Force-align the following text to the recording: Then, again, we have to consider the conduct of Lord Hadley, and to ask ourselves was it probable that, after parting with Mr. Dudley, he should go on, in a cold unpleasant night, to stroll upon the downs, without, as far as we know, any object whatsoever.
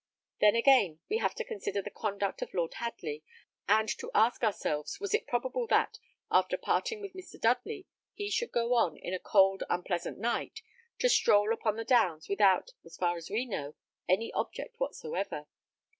Then, 0.39 0.55
again, 0.55 0.99
we 1.11 1.19
have 1.19 1.35
to 1.35 1.43
consider 1.43 1.79
the 1.83 1.91
conduct 1.91 2.41
of 2.41 2.55
Lord 2.55 2.73
Hadley, 2.77 3.23
and 3.69 3.87
to 3.99 4.09
ask 4.15 4.43
ourselves 4.43 4.99
was 4.99 5.13
it 5.13 5.27
probable 5.27 5.67
that, 5.67 5.99
after 6.31 6.57
parting 6.57 7.01
with 7.01 7.13
Mr. 7.13 7.39
Dudley, 7.39 7.85
he 8.15 8.31
should 8.31 8.51
go 8.51 8.73
on, 8.73 8.97
in 8.97 9.13
a 9.13 9.19
cold 9.19 9.61
unpleasant 9.69 10.17
night, 10.17 10.63
to 10.97 11.07
stroll 11.07 11.53
upon 11.53 11.75
the 11.75 11.85
downs, 11.85 12.27
without, 12.27 12.71
as 12.83 12.97
far 12.97 13.15
as 13.15 13.29
we 13.29 13.45
know, 13.45 13.75
any 14.09 14.33
object 14.33 14.79
whatsoever. 14.79 15.45